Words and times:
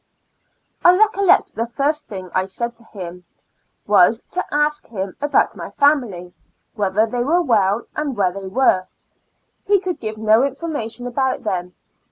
I 0.83 0.97
recollect 0.97 1.53
the 1.53 1.67
first 1.67 2.07
thing 2.07 2.31
I 2.33 2.45
said 2.45 2.75
to 2.77 2.83
him 2.85 3.23
was 3.85 4.23
to 4.31 4.43
ask 4.51 4.87
him 4.87 5.15
about 5.21 5.55
my 5.55 5.69
family, 5.69 6.33
whether 6.73 7.05
they 7.05 7.23
were 7.23 7.43
well, 7.43 7.83
and 7.95 8.17
where 8.17 8.31
they 8.31 8.47
were? 8.47 8.87
He 9.63 9.79
could 9.79 9.99
give 9.99 10.17
no 10.17 10.41
information 10.43 11.05
about 11.05 11.43
them. 11.43 11.75